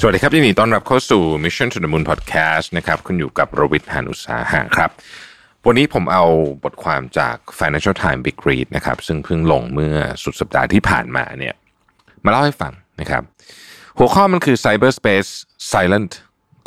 [0.00, 4.90] สวัสดีครับยินดีต้อนรับเข้าสู่ Mission to the Moon Podcast นะครับคุณอยู่กับรวิทย์หานุสาหะครับ
[5.66, 6.24] วันนี้ผมเอา
[6.64, 11.54] บทความจาก Financial Times Big Read นะครับซึ่งเพิ่งลงเมื่อสุดสัปดาห์ที่ผ่านมาเนี่ย
[12.24, 13.22] มาเล่าให้ฟังนะครับ
[13.98, 15.30] หัวข้อมันคือ Cyberspace
[15.70, 16.12] Silent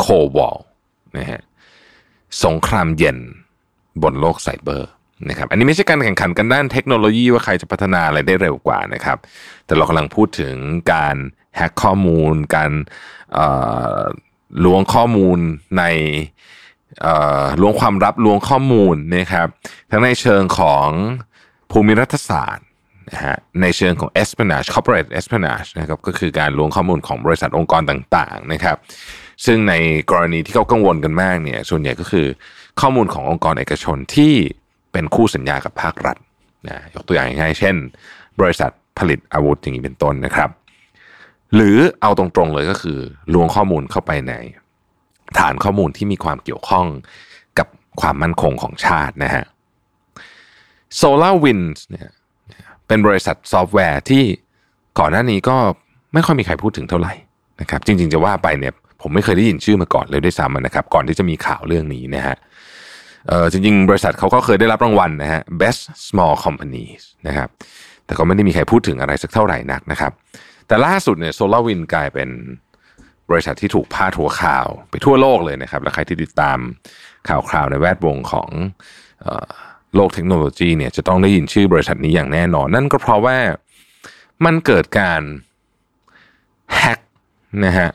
[0.03, 0.57] Cold War
[1.17, 1.41] นะฮะ
[2.45, 3.17] สงครามเย็น
[4.03, 4.89] บนโลกไซเบอร์
[5.29, 9.17] นะครับอันนี้ไม่ใช่การแข่งขันกันด้านเทคโนโลยีว่าใครจะพัฒนาอะไรได้เร็วกว่านะครับ
[9.65, 10.55] แต่เรากำลังพูดถึง
[10.93, 11.17] การ
[11.55, 12.71] แฮ็กข้อมูล การ
[14.65, 15.39] ล้วงข้อมูล
[15.77, 15.83] ใน
[17.61, 19.47] ล้วงความลับล้วงข้อมูลนะครับ
[19.91, 20.87] ทั้งในเชิงของ
[21.71, 22.65] ภูมิรัฐศาสตร์
[23.11, 28.77] นะฮะในเชิงของ espionage corporate espionage นะครับก็คือการล้วงข้อมูลของบริษัทองค์กรต่างๆนะครับ
[29.45, 29.73] ซึ่งใน
[30.11, 32.27] กรณีที่เขากังวลกันมากเนี่ยส่วนใหญ่ก็คือ
[32.81, 34.33] ข้อมูลขององค์กรเอกชนที่
[34.91, 36.17] เป็นคู่สัญญากับภาครัฐ
[36.67, 37.75] นะยกตัวอย่างง่ายๆเช่น
[38.39, 40.49] บริษัทผลิตอาวุธอย่างนี้เป็นต้นนะครับ
[41.55, 42.99] หรือเอาตรงๆเลยก็คือ
[43.33, 44.33] ล้วงข้อมูลเข้าไปใน
[45.39, 46.85] ฐานข้อมูลที่มีความเกี่ยวข้อง
[47.59, 47.67] กับ
[48.01, 49.45] ความมั่นคงของชาตินะฮะ
[50.99, 52.09] SolarWinds เนี่ย
[52.87, 54.23] เป็นบริษัทซอฟต์แวร์ที่
[54.99, 55.57] ก่อนหน้านี้ก็
[56.13, 57.13] ไม่ค่อยมีใครพูดถึงเท่าไหร่
[57.61, 62.35] นะครับ จริงๆจะว่าไปเนี่ยผมไม่เคยได้ยินชื่อมาก่อนเลยด้วยซ้ำนะครับ ก่อนที่จะมีข่าวเรื่องนี้นะฮะ
[63.27, 67.49] เออจริงๆ บริษัทเขาก็เคยได้รับรางวัลนะฮะ Best Small Companies นะครับ
[68.05, 70.11] แต่ก็ไม่ได้มีใครพูดถึงอะไรสักเท่าไหร่นักนะครับ
[70.67, 72.29] แต่ล่าสุดเนี่ย SolarWinds กลายเป็น
[73.29, 76.57] บริษัทที่ถูกพาดหัวข่าวไปทั่วโลกเลยนะครับ และใครที่ติดตาม
[77.29, 78.49] ข่าวคราวในแวดวงของ
[79.95, 83.37] โลกเทคโนโลยีเนี่ยจะต้องได้ยินชื่อบริษัทนี้อย่างแน่นอน นั่นก็เพราะว่า
[84.45, 85.21] มันเกิดการ
[86.75, 86.99] แฮก
[87.65, 87.89] นะฮะ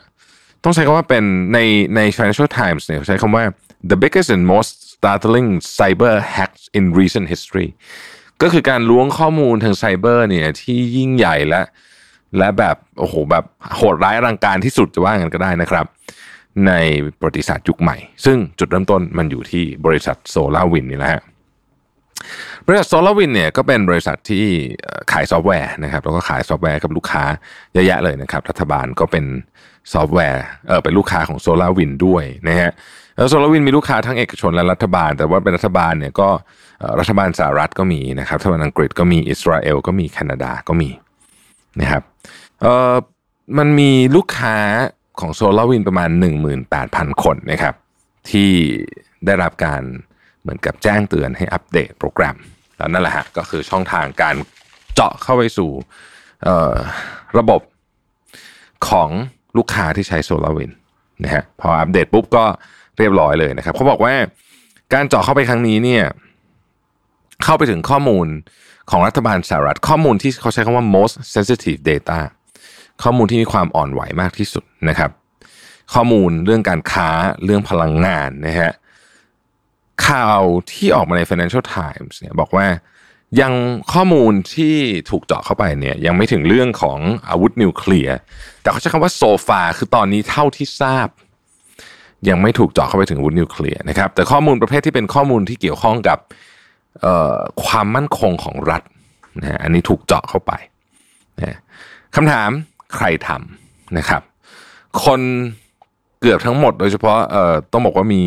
[0.64, 1.58] ต้องใช้คำว่าเป็นใน
[1.96, 3.44] ใน Financial Times เนี่ยใช้คำว่า
[3.90, 7.68] the biggest and most startling cyber hacks in recent history
[8.42, 11.62] ก็คือการล้วงข้อมูลทางไซเบอร์เนี่ยที่ยิ่งใหญ่และ
[12.38, 13.44] และแบบโอ้โหแบบ
[13.76, 15.86] โหดร้ายอลังการที่สุดจะว่างันก็ได้นะครับ
[16.66, 16.72] ใน
[17.18, 21.22] ประวัติศาสตร์ยุคใหม่ ซึ่งจุดเริ่มต้นมันอยู่ที่บริษัท SolarWinds นี่แหละฮะ
[22.66, 24.44] บริษัท SolarWinds เนี่ยก็เป็นบริษัทที่
[25.12, 27.24] ขายซอฟต์แวร์นะครับแล้วก็ขายซอฟต์แวร์กับลูกค้า
[27.72, 29.24] เยอะแยะเลยนะครับ รัฐบาลก็เป็น
[29.92, 32.70] ซอฟต์แวร์เออเป็นลูกค้าของ SolarWinds ด้วยนะฮะ
[33.16, 36.28] แล้ว SolarWinds มีลูกค้าทั้งเอกชนและรัฐบาล แต่ว่าเป็นรัฐบาลเนี่ยก็
[37.00, 40.90] รัฐบาลสหรัฐก็มีนะครับรัฐบาลอังกฤษก็มีอิสราเอลก็มีแคนาดาก็มี
[41.80, 42.02] นะครับ
[42.62, 42.94] เออ
[43.58, 44.56] มันมีลูกค้า
[45.20, 46.10] ของ SolarWinds ประมาณ
[46.66, 47.74] 18,000 คนนะครับ
[48.30, 48.50] ที่
[49.26, 49.82] ได้รับการ
[50.42, 52.36] เหมือนกับแจ้งเตือนให้อัปเดตโปรแกรม
[52.76, 54.36] แล้วนั่นแหละฮะก็คือช่องทางการ
[54.94, 55.70] เจาะเข้าไปสู่
[57.38, 57.60] ระบบ
[58.88, 59.08] ของ
[59.56, 60.72] ลูกค้าที่ใช้โซลาวิน
[61.24, 62.44] นะฮะพออัปเดตปุ๊บก็
[62.98, 64.14] เรียบร้อยเลยนะครับเขาบอกว่า
[64.94, 66.04] การเจาะเข้าไปครั้งนี้เนี่ย
[67.44, 68.26] เข้าไปถึงข้อมูล
[68.90, 72.18] ของรัฐบาลสหรัฐ ข้อมูลที่เขาใช้คำว่า most sensitive data
[73.02, 75.10] ข้อมูลที่มีความอ่อนไหวมากที่สุดนะครับ
[75.94, 77.08] ข้อมูลเรื่องการค้า
[77.44, 78.72] เรื่องพลังงานนะฮะ
[80.08, 80.42] ข่าว
[80.72, 82.66] ที่ออกมาใน Financial Times เนี่ยบอกว่า
[83.40, 83.52] ยัง
[83.92, 84.76] ข้อมูลที่
[85.10, 86.98] ถูกเจาะเข้าไปเนี่ยยังไม่ถึงเรื่องของ
[87.28, 88.16] อาวุธนิวเคลียร์
[88.60, 91.08] แต่เขาใช้คำว่าโซฟาคือตอนนี้เท่าที่ทราบ
[92.28, 96.18] ยังไม่ถูกเจาะเข้าไปถึงอาวุธนิวเคลียร์นะครับแต่ข้อมูลประเภทที่เป็นข้อมูลที่เกี่ยวข้องกับ
[97.64, 98.82] ความมั่นคงของรัฐ
[99.40, 100.52] นะฮะอันนี้ถูกเจาะเข้าไป
[101.38, 101.58] นะ
[102.16, 102.50] คำถาม
[102.94, 104.22] ใครทำนะครับ
[105.04, 105.20] คน
[106.20, 108.24] เกือบทั้งหมด โดยเฉพาะเอ่อต้องบอกว่ามี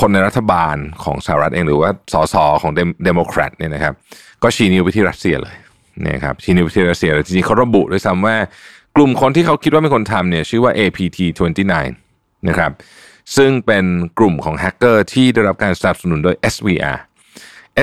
[0.00, 2.72] คนในรัฐบาลของสหรัฐเองหรือว่าสสของ
[3.04, 3.94] เดโมแครตเนี่ยนะครับ
[4.42, 5.56] ก็ชี้นิ้วไปที่รัสเซียเลย
[6.08, 8.36] นะครับชี้นิ้วไปที่รัสเซียเลยจริงๆเขาระบุด้วยซ้ำว่า
[8.96, 11.18] กลุ่มคนที่เขาคิดว่าเป็นคนทำเนี่ยชื่อว่า APT
[11.82, 12.72] 29นะครับ
[13.36, 13.84] ซึ่งเป็น
[14.18, 16.96] กลุ่มของแฮกเกอร์ที่ได้รับการสนับสนุนโดย SVR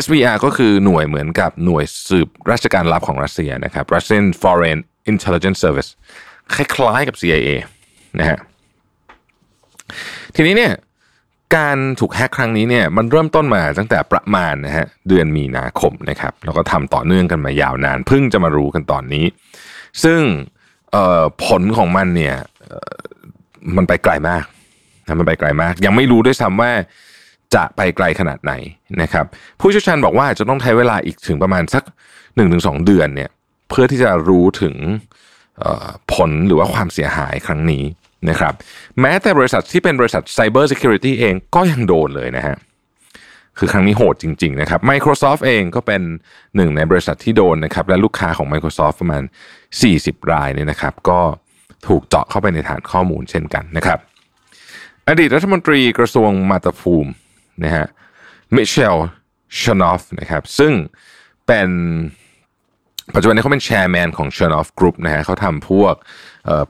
[0.04, 4.80] SVR ก็คือหน่วยเหมือนกับหน่วยสืบราชการลับของรัสเซียนะครับ Russian Foreign
[5.12, 5.90] Intelligence Service
[6.54, 7.50] คล้ายๆกับ CIA
[8.20, 8.38] นะฮะ
[10.36, 10.74] ทีนี้เนี่ย
[11.56, 19.26] การถูกแฮกครั้งนี้เนี่ยมันเริ่มต้นมาตั้งแต่ประมาณนะฮะเดือนมีนาคมนะครับแล้วก็ทำต่อเนื่องกันมายาวนานเพิ่งจะมารู้กันตอนนี้
[20.04, 20.22] ซึ่ง
[21.46, 22.36] ผลของมันเนี่ย
[23.76, 24.44] มันไปไกลมาก
[25.08, 26.72] นะมันไปไกลมาก ยังไม่รู้ด้วยซ้ำว่า
[27.56, 28.54] จะไปไกลขนาดไหน
[29.02, 29.26] นะครับ
[29.60, 31.84] ผู้เชี่ยวชาญบอกว่าจะต้องใช้เวลาอีกถึงประมาณสัก
[32.36, 33.30] หนึ่งถึงสองเดือนเนี่ย
[33.70, 34.76] เพื่อที่จะรู้ถึง
[36.14, 37.84] ผลหรือว่าความเสียหายครั้งนี้
[38.30, 38.54] นะครับ
[39.02, 42.58] แม้แต่บริษัทที่เป็นบริษัท Cyber Security เองก็ยังโดนเลยนะฮะ
[43.58, 46.02] คือครั้งนี้โหดจริง ๆ นะครับ Microsoft เองก็เป็น
[46.56, 49.24] หนึ่งในบริษัทที่โดนนะครับ และลูกค้าของ Microsoft ประมาณ
[49.76, 51.20] 40 รายเนี่ยนะครับ ก็
[51.88, 54.00] ถูกเจาะเข้าไปในฐานข้อมูลเช่นกันนะครับ
[55.08, 57.12] อดีตรัฐมนตรีกระทรวงมาตาภูมิ
[57.63, 57.86] นะฮะ
[58.56, 58.98] มิเชล
[59.60, 60.74] ชานอฟนะครับซึ่ง
[61.48, 61.69] เป็น
[63.13, 65.94] ปัจจุบันนี้เขาเป็นแชร์แมนของ c h e r n o f Group นะฮะเขาทำพวก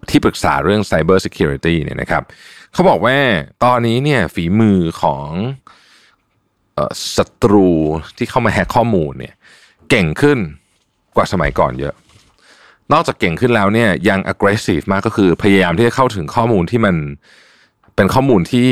[0.09, 2.23] ที่ปรึกษาเรื่อง Cyber Security เนี่ยนะครับ
[2.73, 3.17] เขาบอกว่า
[3.63, 5.27] ตอนนี้เนี่ยฝีมือของ
[7.17, 7.69] ศัตรู
[8.17, 9.35] ที่เข้ามาแฮกข้อมูลเนี่ย
[9.89, 10.39] เก่งขึ้น
[11.15, 11.93] กว่าสมัยก่อนเยอะ
[12.93, 16.95] นอกจากเก่งขึ้นแล้วเนี่ยยัง aggressive มากก็คือพยายามที่จะเข้าถึงข้อมูลที่มัน
[17.95, 18.67] เป็นข้อมูลที่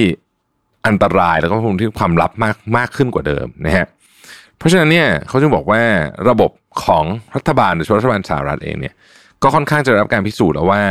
[0.88, 3.88] อันตรายแล้วก็ข้อมูลที่ความลับมากมากขึ้นกว่าเดิมนะฮะ
[4.58, 5.82] เพราะฉะนั้นเนี่ยเขาจึงบอกว่า
[6.30, 6.52] ระบบ
[6.86, 8.94] ของรัฐบาลโดยเฉพาะรัฐบาลสหรัฐเองเนี่ย
[9.44, 10.82] ก็ค่อนข้างจะรับการพิสูจน์แล้วว่า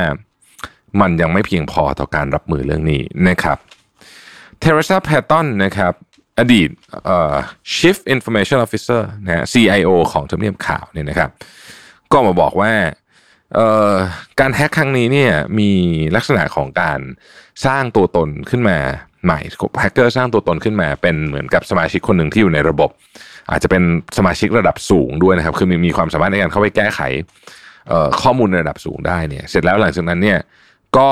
[1.01, 3.59] มันยังไม่เพียงพอต่อการรับมือเรื่องนี้นะครับ
[4.61, 5.93] เทเรซาแพตตันนะครับ
[6.39, 6.69] อดีต
[7.75, 11.31] Chief Information Officer นะ CIO ของทำเนียบข่าวเนี่ยนะครับ
[12.13, 12.73] ก็มาบอกว่า
[14.41, 15.71] การแฮกครั้งนี้เนี่ยมี
[16.17, 17.01] ลักษณะของการ
[17.67, 18.79] สร้างตัวตนขึ้นมา
[19.25, 19.39] ใหม่
[19.81, 22.91] แฮกเกอร์สร้างตัวตนขึ้นมา เป็นเหมือนกับสมาชิกคนหนึ่งที่อยู่ในระบบ
[23.51, 23.83] อาจจะเป็น
[24.19, 27.01] สมาชิกระดับสูงด้วยนะครับ คือมีมีความสามารถในการเข้าไปแก้ไข
[28.23, 30.39] ข้อมูลในระดับสูงได้เนี่ย เสร็จแล้วหลังจากนั้นเนี่ย
[30.97, 31.09] ก็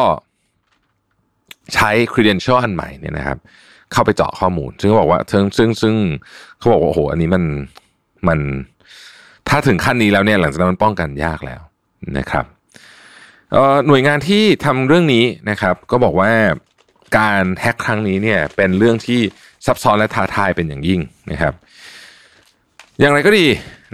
[1.75, 3.38] ใช้ credential อันใหม่เนี่ยนะครับ
[3.92, 5.94] เข้าไปเจาะข้อมูล ซึ่งเขาบอกว่าซึ่งซึ่งซึ่ง
[6.58, 7.44] เขาบอกว่าโอ้โหอันนี้มัน
[8.28, 8.38] มัน
[9.48, 11.60] ถ้าถึงขั้นนี้แล้วเนี่ยหลังจากนั้นมันป้องกันยากแล้ว
[12.19, 12.44] นะครับ
[13.87, 16.32] หน่วยงานที่ทำเรื่องนี้นะครับ ก็บอกว่า
[17.19, 19.20] การแฮกครั้งนี้เนี่ยเป็นเรื่องที่
[19.67, 21.00] ซับซ้อนและท้าทายเป็นอย่างยิ่ง
[21.31, 21.55] นะครับ
[23.00, 23.47] อย่างไรก็ดี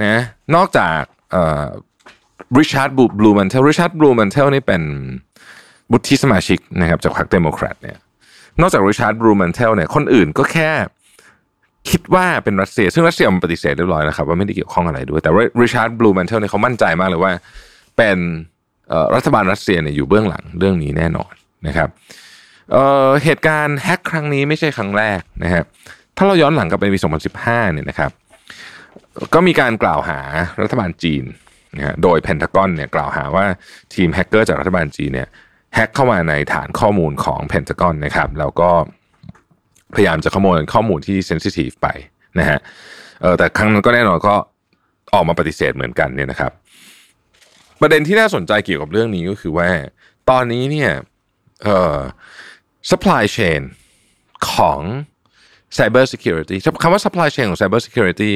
[0.05, 0.15] นะ
[0.55, 1.01] นอกจาก
[2.59, 4.83] Richard Blumenthal Richard Blumenthal นี่เป็น
[5.91, 7.99] วุฒิสมาชิกนะครับจากพรรคเดโมแครตเนี่ย
[8.61, 10.71] นอกจาก Richard Blumenthal เนี่ยคนอื่นก็แค่
[11.91, 15.31] คิดว่าเป็นรัสเซีย ซึ่งรัสเซียมันปฏิเสธเรียบร้อยนะครับว่าไม่ได้เกี่ยวข้องอะไรด้วยแต่
[15.63, 17.33] Richard Blumenthal เนี่ยเขามั่นใจมากเลยว่า
[17.97, 18.19] เป็น
[19.15, 21.33] รัฐบาลรัสเซียเนี่ยอยู่เบื้องหลังเรื่องนี้แน่นอน
[21.67, 21.89] นะครับ
[22.73, 25.63] เหตุการณ์แฮกครั้งนี้ไม่ใช่ครั้งแรกนะฮะ
[26.17, 26.99] ถ้าเราย้อนหลังกลับไปปี
[27.37, 28.11] 2015 เนี่ยนะครับ
[29.35, 30.19] ก็มีการกล่าวหา
[30.63, 31.25] รัฐบาลจีน
[31.77, 33.45] นะฮะโดยเพนทากอนเนี่ยกล่าวหาว่า
[33.95, 35.29] ทีมแฮกเกอร์จากรัฐบาลจีนเนี่ย
[35.75, 38.71] แฮกเข้ามาในฐานข้อมูลของเพนทากอนนะครับแล้วก็
[39.95, 41.89] พยายามจะขโมยข้อมูลที่ sensitive ไป
[42.39, 42.59] นะฮะ
[43.21, 44.35] เออแต่ครั้งนั้นก็แน่นอนก็
[45.15, 46.53] ออกมาปฏิเสธเหมือนกันเนี่ยนะครับ
[47.81, 49.69] ประเด็นที่น่าสนใจเกี่ยวกับเรื่องนี้ก็คือว่า
[50.31, 50.91] ตอนนี้เนี่ย
[51.63, 51.99] เอ่อ
[52.91, 53.61] supply chain
[54.51, 54.81] ของ
[55.79, 58.33] cyber security คำว่า supply chain ของ cyber security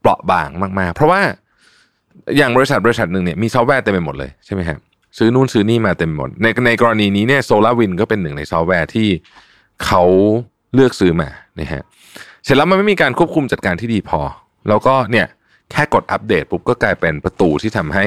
[0.00, 1.20] เปราะบางมาก ๆ เพราะว่า
[2.36, 4.78] อย่างบริษัทบริษัทหนึ่งเนี่ยมีซอฟต์แวร์เต็มไปหมดเลยใช่ไหมครับ
[5.18, 9.08] ซื้อนู่นซื้อนี่มาเต็มหมด ในในกรณีนี้เนี่ย SolarWinds ก็เป็นหนึ่งในซอฟต์แวร์ที่
[9.84, 10.02] เขา
[10.74, 11.28] เลือกซื้อมา
[11.60, 11.82] นะฮะ
[12.44, 14.20] เสร็จแล้วมันไม่มีการควบคุมจัดการที่ดีพอ
[14.68, 15.26] แล้วก็เนี่ย
[15.70, 18.06] แค่กดอัปเดตปุ๊บก็กลายเป็นประตูที่ทำให้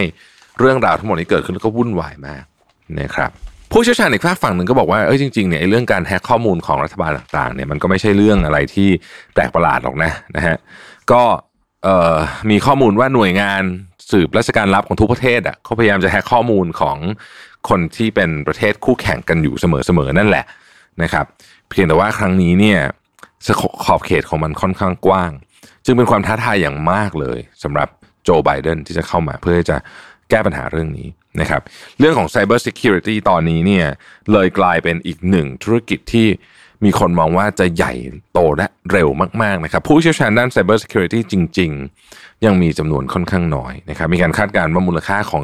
[0.59, 2.43] เรื่องราวทั้งหมดนี้เกิดขึ้นแล้วก็วุ่นวายมาก
[2.99, 3.31] นะครับ
[3.71, 8.89] ผู้เชี่ยวชาญอีกฝากฝั่งหนึ่งก็บอกว่าเอ้ยจริงๆเนี่ยเรื่องการแฮกข้อมูลของรัฐบาลต่างๆเนี่ยมันก็ไม่ใช่เรื่องอะไรที่
[9.33, 10.55] แปลกประหลาดหรอกนะนะฮะ
[11.11, 11.21] ก็
[12.49, 13.63] มีข้อมูลว่าหน่วยงาน
[14.11, 16.97] สืบราชการลับของทุกประเทศอะเขาพยายามจะแฮกข้อมูลของ
[17.69, 20.45] คนที่เป็นประเทศคู่แข่งกันอยู่เสมอๆนั่นแหละ
[21.01, 21.25] นะครับ
[21.69, 22.79] เพียงแต่ว่าครั้งนี้เนี่ย
[23.85, 25.31] ขอบเขตของมันค่อนข้างกว้าง
[25.85, 27.89] จึงเป็นความท้าทายอย่างมากเลยสำหรับ
[28.23, 29.77] โจไบเดนที่จะเข้ามาเพื่อจะ
[30.31, 31.07] แก้ปัญหาเรื่องนี้
[31.41, 31.61] นะครับ
[31.99, 33.85] เรื่องของ Cyber Security ตอนนี้เนี่ย
[34.31, 36.27] เลยกลายเป็นอีกหนึ่งธุรกิจที่
[36.85, 37.93] มีคนมองว่าจะใหญ่
[38.33, 39.09] โตและเร็ว
[39.41, 41.71] มากๆนะครับ ผู้เชี่ยวชาญด้าน Cyber Security จริง
[42.07, 45.43] ๆ ยังมีจำนวนค่อนข้างน้อยนะครับ มีการคาดการณ์ว่ามูลค่าของ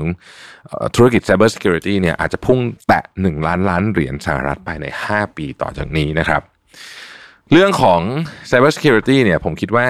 [0.95, 6.41] ธุรกิจ Cyber Security เนี่ยอาจจะพุ่งแตะ 1 ล้านล้านเหรียญสหรัฐภายใน 5 ปีต่อจากนี้นะครับ
[7.51, 8.01] เรื่องของ
[8.49, 9.87] Cyber Security เนี่ยผมคิดว่า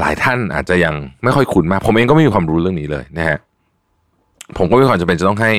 [0.00, 0.94] หลายท่านอาจจะยัง
[1.24, 3.38] ไม่ค่อยคุ้นมาก ผมเองก็ไม่มีความรู้เรื่องนี้เลยนะฮะ
[4.58, 5.52] ผมก็มีความจำเป็นจะต้องให้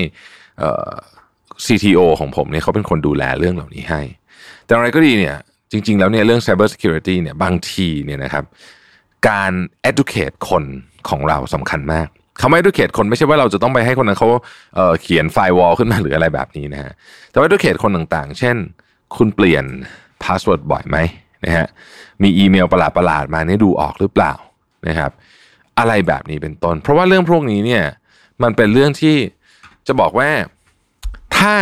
[1.65, 4.01] CTO ของผมเนี่ยเขาเป็นคนดูแลเรื่องเหล่านี้ให้
[4.65, 5.35] แต่อะไรก็ดีเนี่ย
[5.71, 8.43] จริง ๆ แล้วเนี่ยเรื่อง cyber security เนี่ยบางทีเนี่ยนะครับ
[9.29, 9.51] การ
[9.89, 10.63] educate คน
[11.09, 12.07] ของเราสำคัญมาก
[12.39, 14.27] เขาไม่ educate คนไม่ใช่ว่าเราจะต้องไปให้คนนั้นเขา
[14.75, 16.91] เขียน firewall ขึ้นมาหรืออะไรแบบนี้นะฮะ
[17.31, 18.55] แต่ว่า educate คนต่างๆ เช่น
[19.17, 19.65] คุณเปลี่ยน
[20.23, 20.97] password บ่อยไหม
[21.45, 21.67] นะฮะ
[22.23, 24.33] มีอีเมลประหลาดๆมาเนี่ยดูออกหรือเปล่า
[24.87, 25.11] นะครับ
[25.79, 27.83] อะไรแบบนี้เป็นต้น เพราะว่าเรื่องพวกนี้เนี่ย
[28.43, 29.15] มันเป็นเรื่องที่
[29.87, 30.29] จะบอกว่า
[31.37, 31.55] ถ้า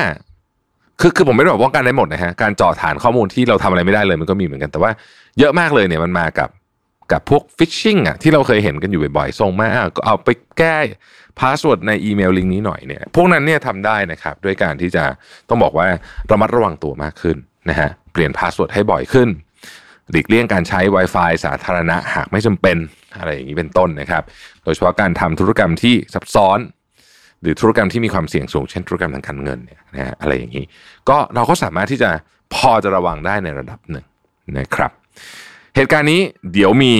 [1.02, 4.92] คือคือผมไม่ได้บอกป้องกันได้หมดนะฮะการเจาะฐานข้อมูลที่เราทำอะไรไม่ได้เลยมันก็มีเหมือนกันแต่ว่า
[5.40, 6.50] เยอะมากเลยเนี่ยมันมากับ
[7.12, 10.78] กับพวก phishing อะที่เราเคยเห็นกันอยู่บ่อยๆส่งมาอะก็เอาไปแก้
[11.40, 15.04] password ในอีเมลลิงก์นี้หน่อยเนี่ยพวกนั้นเนี่ยทำได้นะครับด้วยการที่จะ
[15.50, 15.88] ต้องบอกว่า
[16.32, 17.38] ระมัดระวังตัวมากขึ้น
[17.70, 19.30] นะฮะเปลี่ยน password ให้บ่อยขึ้น
[20.12, 22.78] หลีกเลี่ยงการใช้ Wi-Fi สาธารณะหากไม่จำเป็น
[23.18, 24.24] อะไรอย่างนี้เป็นต้นนะครับ
[24.64, 26.60] โดยเฉพาะการทำธุรกรรมที่ซับซ้อน
[27.42, 30.66] หรือธุรกรรมที่มีความเสี่ยงสูง เช่นธุรกรรมทางการเงินเนี่ยนะฮะอะไรอย่างนี้
[31.10, 32.10] ก็เราก็สามารถที่จะ
[32.56, 34.06] พอจะระวังได้ในระดับหนึ่ง
[34.58, 34.92] นะครับ
[35.76, 36.22] เหตุการณ์นี้
[36.54, 36.94] เดี๋ยวมี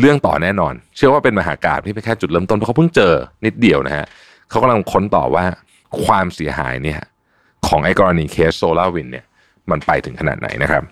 [0.00, 4.06] เรื่องต่อแน่นอน เชื่อว่าเป็นมหากาพย์ที่เป็นแค่จุดเริ่มต้นเพราะเขาเพิ่งเจอนิดเดียวนะฮะ
[4.50, 5.44] เขากำลังค้นต่อว่า
[6.04, 7.00] ความเสียหายเนี่ย
[7.66, 9.24] ของไอ้กรณีเคส SolarWinds เนี่ย
[9.70, 10.82] มันไปถึงขนาดไหนนะครับ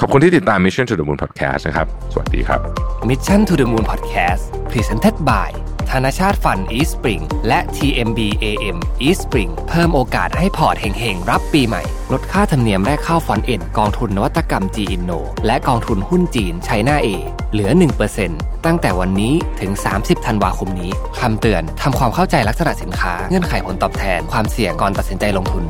[0.00, 2.60] ขอบคุณที่ติดตาม Mission to the Moon Podcast นะครับ สวัสดีครับ
[3.08, 5.50] Mission to the Moon Podcast Presented by
[5.90, 8.76] ธนชาต Fund Eastspring และ TMB AM
[9.06, 17.08] Eastspring เพิ่มโอกาสให้พอร์ตเฮงๆ รับปีใหม่ ลดค่าธรรมเนียมแรกเข้า front-end กองทุนนวัตกรรม G Inno และกองทุนหุ้นจีน China A
[17.52, 17.70] เหลือ
[18.18, 25.64] 1%ตั้งแต่วันนี้ถึง 30ธันวาคมนี้คำเตือนทำความเข้าใจลักษณะสินค้าเงื่อนไขผลตอบแทนความเสี่ยงก่อนตัดสินใจลงทุน